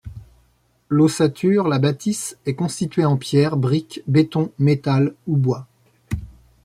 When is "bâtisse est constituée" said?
1.77-3.05